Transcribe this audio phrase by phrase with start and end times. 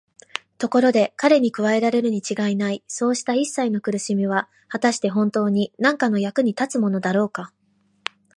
[0.57, 7.53] ところで彼に加えられるにちがいないそうしたいっさいの苦しみは、はたしてほんとうになんかの役に立つものだろうか。